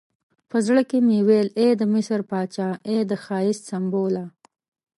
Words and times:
په 0.49 0.57
زړه 0.67 0.81
کې 0.89 0.97
مې 1.07 1.19
ویل 1.27 1.49
ای 1.61 1.69
د 1.77 1.83
مصر 1.93 2.19
پاچا، 2.29 2.69
ای 2.89 2.97
د 3.09 3.11
ښایست 3.23 3.63
سمبوله. 3.71 4.23